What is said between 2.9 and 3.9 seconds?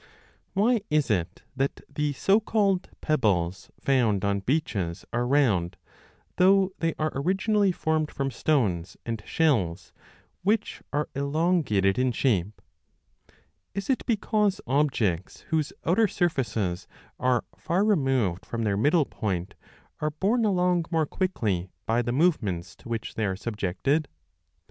pebbles